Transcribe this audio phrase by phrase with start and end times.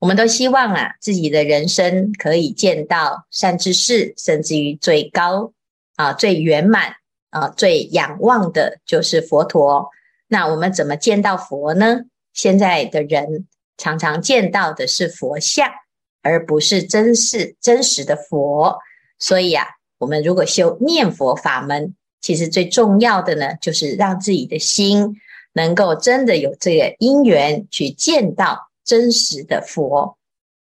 [0.00, 5.52] 我们都希望啊，自己的人生可以见到善知识，甚至于最高
[5.96, 6.94] 啊、最圆满
[7.30, 9.90] 啊、最仰望的，就是佛陀。
[10.28, 12.02] 那我们怎么见到佛呢？
[12.32, 15.68] 现在的人常常见到的是佛像，
[16.22, 18.78] 而不是真实真实的佛。
[19.18, 19.66] 所以啊，
[19.98, 25.16] 我们如果修念佛法门，其实最重要的呢，就是让自己的心
[25.52, 28.66] 能够真的有这个因缘去见到。
[28.84, 30.16] 真实的佛，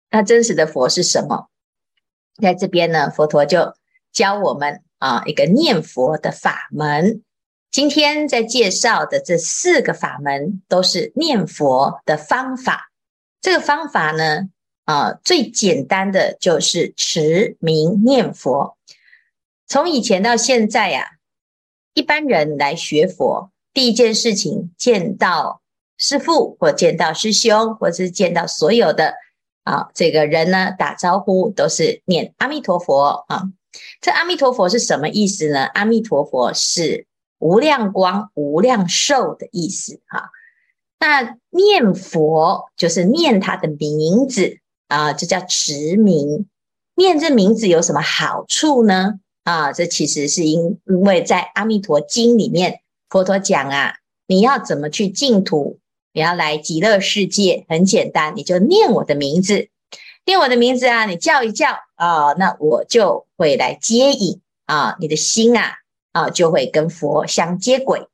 [0.09, 1.47] 那真实的佛是什么？
[2.41, 3.73] 在这边呢，佛陀就
[4.11, 7.23] 教我们啊一个念佛的法门。
[7.71, 12.91] 今天在介绍的这四个法门，都是念佛的方法。
[13.39, 14.49] 这个方法呢，
[14.83, 18.77] 啊最简单的就是持名念佛。
[19.65, 21.18] 从以前到现在呀、
[21.93, 25.61] 一般人来学佛，第一件事情见到。
[26.01, 29.15] 师父或见到师兄，或是见到所有的
[29.65, 33.43] 啊这个人呢，打招呼都是念阿弥陀佛啊。
[33.99, 35.65] 这阿弥陀佛是什么意思呢？
[35.73, 37.05] 阿弥陀佛是
[37.39, 40.29] 无量光、无量寿的意思哈。
[40.99, 46.47] 那念佛就是念他的名字啊，这叫持名。
[46.95, 49.15] 念这名字有什么好处呢？
[49.49, 53.95] 啊，这其实是因因为在《阿弥陀经》里面，佛陀讲啊，
[54.27, 55.79] 你要怎么去净土？
[56.13, 59.69] 你要来极乐世界，很简单，你就念我的名字，
[60.23, 65.77] 念我的名字啊，你叫一叫啊，那我就会来接引啊，你的心啊
[66.11, 68.07] 啊就会跟佛相接轨，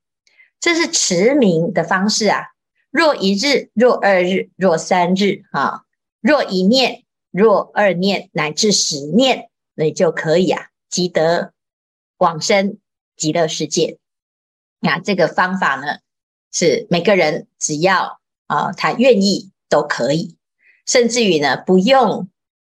[0.61, 2.45] 这是持名的方式啊。
[2.91, 5.81] 若一日，若二日，若三日啊，
[6.21, 11.51] 若一念，若二念，乃至十念，那你就可以啊，即得
[12.19, 12.77] 往生
[13.17, 13.97] 极乐世界。
[14.79, 15.97] 那这个方法呢？
[16.53, 20.37] 是每个人只要啊，他愿意都可以，
[20.85, 22.29] 甚至于呢，不用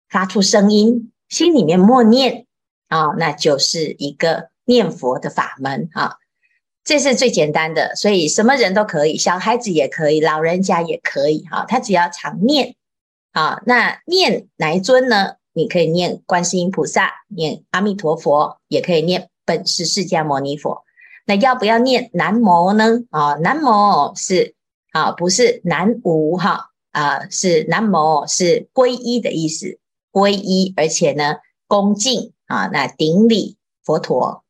[0.07, 2.45] 发出声音，心里面默念
[2.90, 6.18] 啊，那就是一个念佛的法门啊。
[6.84, 11.66] 这是最简单的，所以什么人都可以，小孩子也可以，老人家也可以哈。
[11.68, 12.75] 他只要常念
[13.31, 15.38] 啊，那念哪一尊呢？
[15.53, 20.84] 你可以念观世音菩萨，念阿弥陀佛，也可以念本师释迦牟尼佛。
[21.25, 23.03] 那要不要念南无呢？
[23.09, 24.56] 啊，南无是
[24.91, 29.78] 啊，不是南无哈啊，是南无是皈依的意思，
[30.12, 31.35] 皈依，而且呢
[31.68, 34.44] 恭敬啊，那顶礼佛陀。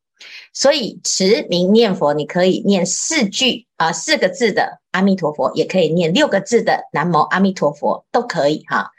[0.52, 8.92] 所以持名念佛，你可以念四句啊，四个字的阿弥陀佛，也可以念六个字的南无阿弥陀佛，都可以哈。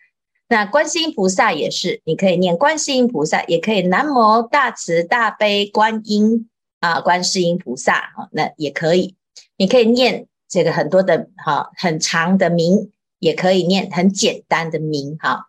[0.48, 6.50] 那观世音菩萨也是，你可以念观世音菩萨，也可以南无大慈大悲观音。
[6.80, 9.16] 啊，观世音菩萨啊，那也可以，
[9.56, 15.46] 你可以念这个很多的哈，很长的名，也可以念很简单的名哈。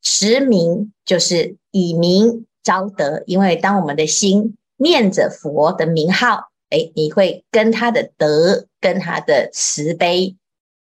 [0.00, 10.36] 持名就是以名招德，因为当我们的心念着佛的名号，诶，你会跟他的德、跟他的慈悲、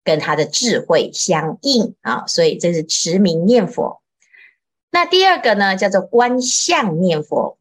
[0.05, 4.01] 跟他的智慧相应啊，所以这是持名念佛。
[4.91, 7.57] 那第二个呢，叫做观相念佛。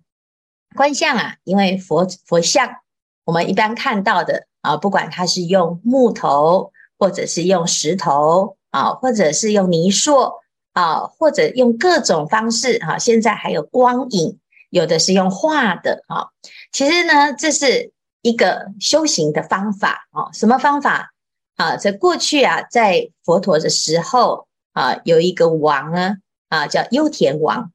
[0.76, 2.76] 观相啊，因为佛佛像，
[3.24, 10.32] 我们一般看到的啊，不管它是用木头，或者是用石头啊，或者是用泥塑
[10.72, 14.38] 啊，或者用各种方式哈，现在还有光影，
[14.68, 16.28] 有的是用画的啊。
[16.72, 20.30] 其实呢，这是一个修行的方法啊。
[20.32, 21.13] 什么方法
[21.56, 21.76] 啊？
[21.76, 26.16] 在过去啊，在佛陀的时候啊，有一个王呢
[26.48, 27.72] 啊，叫优田王，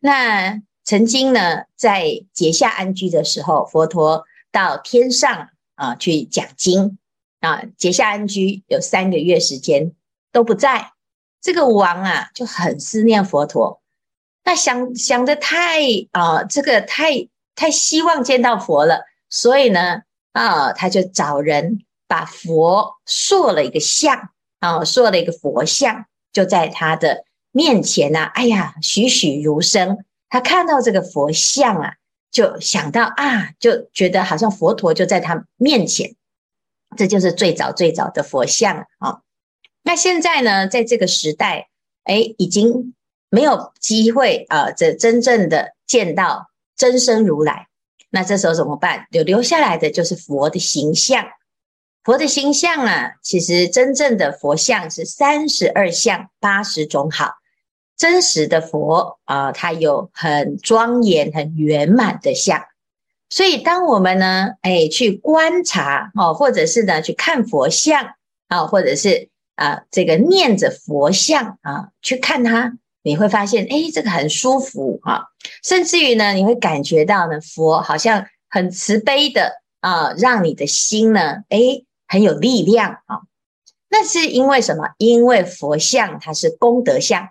[0.00, 0.62] 那。
[0.88, 6.96] 曾经呢，在结下安居的时候，佛陀到天上啊去讲经
[7.40, 9.90] 啊，结下安居有三个月时间
[10.30, 10.92] 都不在。
[11.40, 13.82] 这个王啊就很思念佛陀，
[14.44, 15.80] 那想想的太
[16.12, 24.30] 啊，这个太太希望见到佛了，所以呢啊，他就找人把佛塑了一个像
[24.60, 30.04] 啊，塑了一个佛像，就在他的面前呐、啊，哎呀，栩栩如生。
[30.28, 31.94] 他看到这个佛像啊，
[32.30, 36.14] 就想到啊，就觉得好像佛陀就在他面前，
[36.96, 39.20] 这就是最早最早的佛像啊。
[39.82, 41.68] 那现在呢，在这个时代，
[42.04, 42.94] 哎，已经
[43.30, 47.68] 没有机会啊，这真正的见到真身如来。
[48.10, 49.06] 那这时候怎么办？
[49.10, 51.24] 留留下来的就是佛的形象。
[52.06, 57.32] 佛的形象啊，其实真正的佛像是三十二相八十种好。
[57.96, 62.62] 真实的佛啊，它有很庄严、很圆满的相。
[63.28, 68.14] 所以当我们呢，哎，去观察哦，或者是呢去看佛像
[68.46, 75.24] 啊，或者是啊这个念着佛像啊，去看它，你会发现，哎，这个很舒服啊，
[75.64, 83.22] 甚至于呢，你会感觉到呢，佛好像很慈悲的啊，让你的心呢，哎，很有力量啊。
[83.88, 84.90] 那是因为什么？
[84.98, 87.28] 因为佛像它是功德像，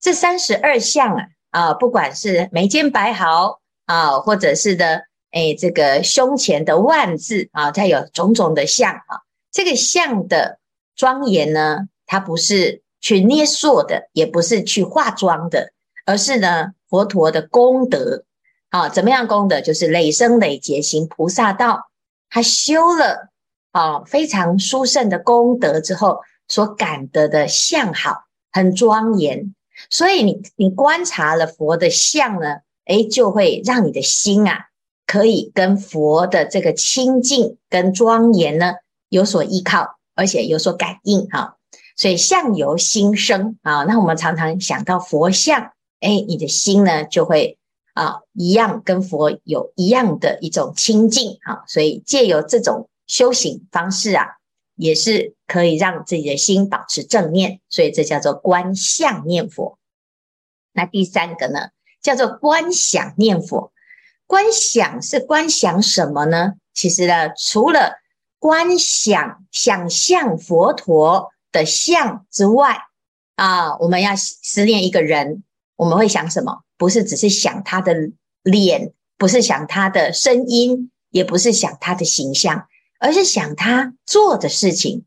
[0.00, 9.22] 这三十二相啊啊，不管是眉间白毫啊，或者是的哎这个胸前的万字啊，它有种种的像啊。
[9.52, 10.58] 这个像的
[10.96, 15.72] 庄严呢，它不是去捏塑的，也不是去化妆的，
[16.04, 18.24] 而是呢佛陀的功德
[18.70, 18.88] 啊。
[18.88, 19.60] 怎么样功德？
[19.60, 21.88] 就是累生累劫行菩萨道，
[22.28, 23.28] 他修了。
[23.78, 29.54] 啊，非常殊胜的功德之后所感得的相好，很庄严。
[29.88, 34.66] 所以你你观察了佛的相呢，诶，就会让你的心啊，
[35.06, 38.72] 可以跟佛的这个清净跟庄严呢
[39.10, 41.54] 有所依靠，而且有所感应哈。
[41.96, 45.70] 所以相由心生啊，那我们常常想到佛像，
[46.00, 47.56] 诶，你的心呢就会
[47.94, 51.62] 啊一样跟佛有一样的一种清净啊。
[51.68, 52.88] 所以借由这种。
[53.08, 54.36] 修行方式啊，
[54.76, 59.78] 也是可以让自己的心保持正念，所以这叫做观相念佛。
[60.72, 61.70] 那第三个呢，
[62.00, 63.72] 叫做观想念佛。
[64.26, 66.52] 观想是观想什么呢？
[66.74, 67.94] 其实呢，除了
[68.38, 72.82] 观想想象佛陀的像之外
[73.36, 75.42] 啊，我们要思念一个人，
[75.76, 76.62] 我们会想什么？
[76.76, 77.94] 不是只是想他的
[78.42, 82.68] 脸，不是想他的声音，也不是想他的形象。
[82.98, 85.04] 而是想他做的事情。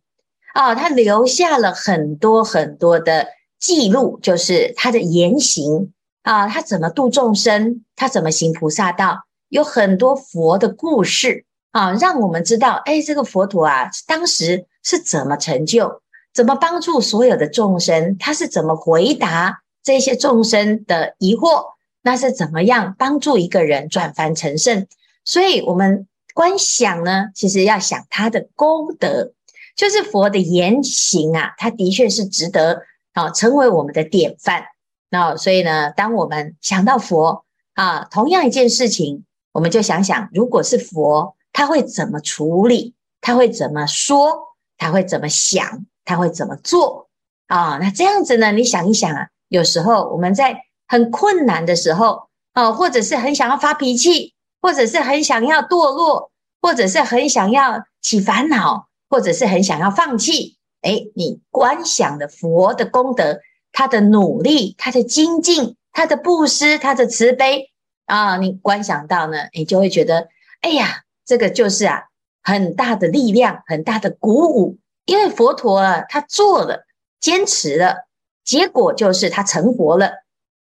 [0.54, 3.28] 啊，他留下了很多很多的
[3.58, 5.94] 记录，就是他的言行。
[6.24, 11.46] 啊，他怎么度众生，他怎么行菩萨道，有很多佛的故事。
[11.72, 16.02] 啊，让我们知道，哎，这个佛陀啊，当时是怎么成就，
[16.34, 21.64] 怎么帮助所有的众生，他是怎么回答这些众生的疑惑，
[22.02, 24.86] 那是怎么样帮助一个人转凡成圣，
[25.24, 26.08] 所以我们。
[26.34, 29.34] 观想呢，其实要想他的功德，
[29.76, 32.84] 就是佛的言行啊，他的确是值得
[33.14, 34.64] 啊成为我们的典范。
[35.10, 42.96] 那所以呢，当我们想到佛啊，同样一件事情，我们就想想，如果是佛，他会怎么处理？
[43.20, 44.56] 他会怎么说？
[44.78, 45.86] 他会怎么想？
[46.06, 47.10] 他会怎么做？
[47.48, 48.52] 啊，那这样子呢？
[48.52, 54.34] 你想一想啊，有时候我们在很困难的时候啊，或者是很想要发脾气。
[54.62, 56.32] 或者是很想要堕落，
[56.62, 60.58] 或者是很想要起烦恼，或者是很想要放弃。
[60.82, 63.40] 诶，你观想的佛的功德，
[63.72, 67.72] 他的努力，他的精进，他的布施，他的慈悲
[68.06, 70.28] 啊，你观想到呢，你就会觉得，
[70.62, 72.04] 哎呀，这个就是啊，
[72.42, 74.78] 很大的力量，很大的鼓舞。
[75.06, 76.86] 因为佛陀啊，他做了，
[77.20, 78.08] 坚持了，
[78.44, 80.12] 结果就是他成佛了。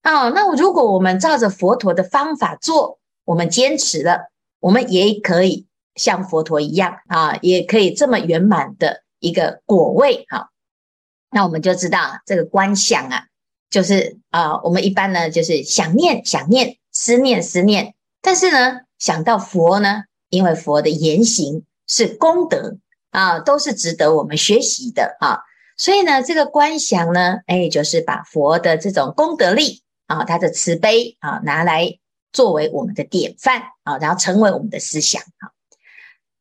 [0.04, 3.00] 啊，那如果我们照着佛陀的方法做，
[3.32, 4.30] 我们坚持了，
[4.60, 10.50] 我们也可以像佛陀一样啊，也可以这么圆满的一个果位哈。
[11.30, 13.28] 那我们就知道这个观想啊，
[13.70, 22.80] 就是啊，我们一般呢就是想念想念，思念思念，但是呢想到佛呢，因为佛的言行是功德
[23.12, 25.40] 啊，都是值得我们学习的啊，
[25.78, 31.98] 所以呢这个观想呢，哎，就是把佛的这种功德力啊，他的慈悲啊拿来。
[32.32, 35.52] 作为我们的典范啊，然后成为我们的思想啊，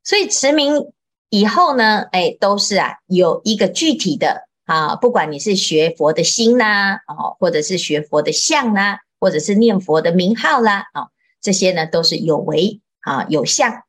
[0.04, 0.92] 所以持名
[1.28, 11.08] 以后呢，哎，都是啊有一个具体的啊，不管你是学佛的心呐，哦，或者是学佛的相呐，或者是念佛的名号啦，啊，
[11.40, 13.82] 这些呢都是有为啊有相，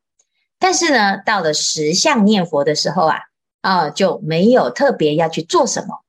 [0.58, 3.18] 但是呢，到了实相念佛的时候啊，
[3.60, 6.02] 啊就没有特别要去做什么，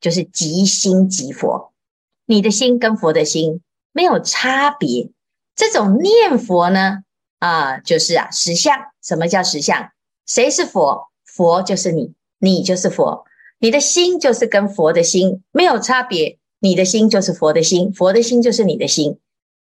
[0.00, 1.72] 就是即心即佛，
[2.24, 3.60] 你的心跟佛的心
[3.92, 5.10] 没有差别。
[5.56, 6.98] 这种念佛呢，
[7.40, 8.76] 啊，就是啊，实相。
[9.02, 9.90] 什么叫实相？
[10.26, 11.08] 谁是佛？
[11.24, 13.24] 佛就是你，你就是佛。
[13.58, 19.18] 你的心就是跟佛的心没有差别，你的心就是佛的心，佛的心就是你的心。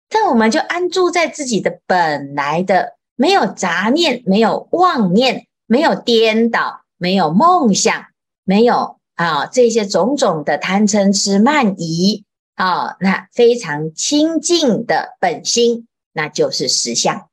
[0.09, 8.07] 但我们就安住在自己的本来的，没有杂念，没有妄念，没有颠倒，没有梦想，
[8.45, 12.25] 没有啊这些种种的贪嗔痴慢疑。
[12.57, 17.29] 啊、哦，那非常清净的本心，那就是实相，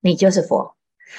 [0.00, 0.76] 你就是佛。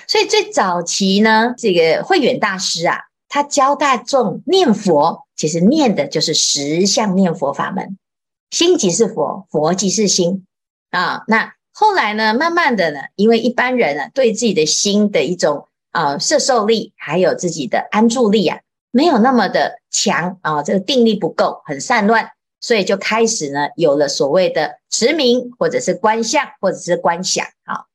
[0.07, 7.97] 所以最早期呢，这个慧远大师啊，他教大众念佛，其实念的就是实相念佛法门。
[8.51, 10.45] 心即是佛，佛即是心
[10.91, 11.23] 啊。
[11.27, 18.59] 那后来呢，慢慢的呢，因为一般人啊，对自己的心的一种啊摄受力，还有自己的安住力啊，
[18.91, 27.85] 没有那么的强啊，这个定力不够，很散乱，所以就开始呢，有了所谓的持名，或者是观相，或者是观想啊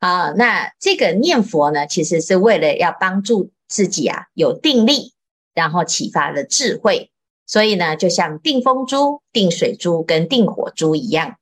[0.00, 0.32] 啊。
[0.36, 5.14] 那这个念佛呢，其实是为了要帮助自己啊有定力，
[5.54, 7.10] 然后启发了智慧。
[7.46, 11.36] 所以呢，就像定风珠、定水珠跟定火珠一样。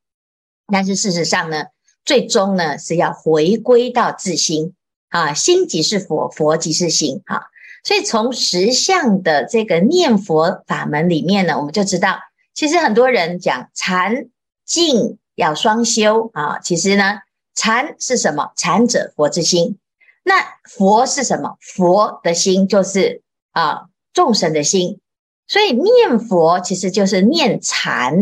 [0.72, 1.66] 但是事实上呢，
[2.04, 4.74] 最终呢，是要回归到自心
[5.08, 7.42] 啊，心即是佛，佛即是心啊。
[7.82, 12.18] 所以从实相的这个念佛法门里面呢，我们就知道，
[12.60, 14.26] 其实很多人讲禅
[14.66, 16.58] 静要双修啊。
[16.58, 17.20] 其实呢，
[17.54, 18.52] 禅是什么？
[18.54, 19.78] 禅者佛之心。
[20.24, 21.56] 那佛是什么？
[21.58, 25.00] 佛的心就是啊众生的心。
[25.48, 28.14] 所以念佛其实就是念禅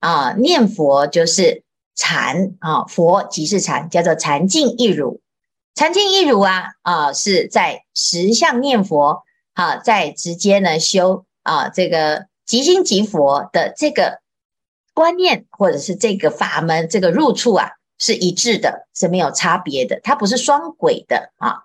[0.00, 1.64] 啊，念佛就是。
[1.98, 5.22] 禅啊，佛即是禅，叫做禅静一如。
[5.74, 9.22] 禅静一如啊啊，是在实相念佛
[9.54, 14.20] 啊，在直接呢修啊这个即心即佛的这个
[14.94, 21.64] 观念，或者是这个法门，这个入处啊是一致的，是没有差别的，它不是双轨的啊。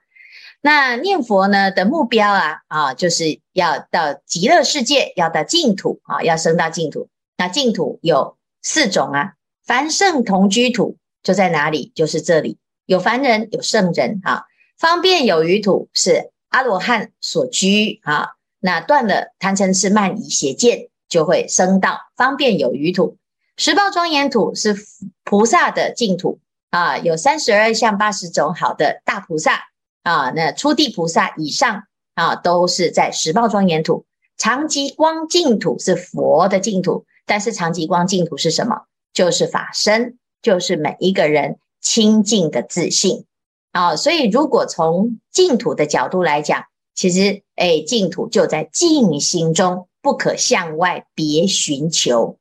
[0.63, 7.09] 那念佛呢的目标啊啊，就是要到极乐世界，要到净土啊，要升到净土。
[7.37, 9.33] 那净土有四种啊。
[9.65, 11.91] 凡圣同居土就在哪里？
[11.95, 14.43] 就是这里，有凡人，有圣人啊。
[14.77, 18.31] 方便有余土是阿罗汉所居啊。
[18.61, 23.17] 那断了贪嗔痴慢疑邪见，就会升到方便有余土。
[23.57, 24.77] 十报庄严土是
[25.25, 26.39] 菩萨的净土
[26.69, 29.59] 啊，有三十二相八十种好的大菩萨
[30.03, 30.31] 啊。
[30.31, 31.83] 那初地菩萨以上
[32.15, 34.05] 啊，都是在十报庄严土。
[34.37, 38.83] 常吉光净土是佛的净土，但是常吉光净土是什么？
[39.13, 43.25] 就是法身，就是每一个人清净的自信
[43.71, 43.95] 啊。
[43.95, 52.37] 所以，如果从净土的角度来讲，其实，哎，净土就在净心中，不可向外别寻求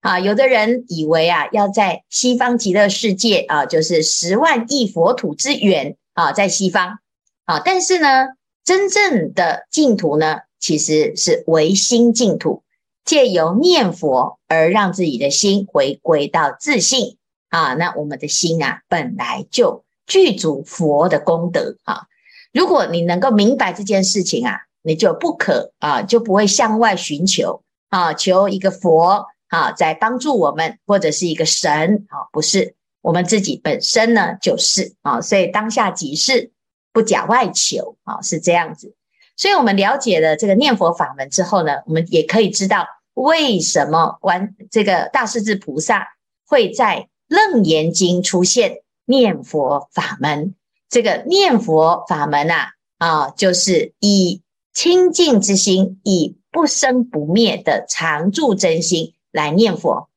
[0.00, 0.20] 啊。
[0.20, 6.98] 有的人以为啊，要在西方极乐世界啊，就是十万亿佛土之远啊，在西方
[7.44, 7.60] 啊。
[7.64, 8.28] 但是呢，
[8.64, 12.62] 真正的净土呢，其实是唯心净土。
[13.04, 17.16] 借由念佛而让自己的心回归到自信
[17.48, 22.06] 啊，那我们的心啊本来就具足佛的功德啊。
[22.52, 36.50] 如果你能够明白这件事情啊，你就不可啊，就不会向外寻求啊，求一个佛啊在帮助我们，或者是一个神啊，不是我们自己本身呢就是啊，所以当下即是
[36.92, 38.94] 不假外求啊，是这样子。
[39.34, 46.06] 所以，我们了解了这个念佛法门之后呢，我们也可以知道为什么观这个大势至菩萨
[46.46, 50.54] 会在《楞严经》出现念佛法门。
[50.92, 54.42] 这个念佛法门啊，啊，就是以
[54.74, 60.10] 清净之心，以不生不灭的常住真心来念佛。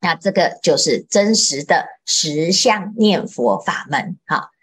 [0.00, 4.16] 那这个就是真实的实相念佛法门。
[4.24, 4.53] 好。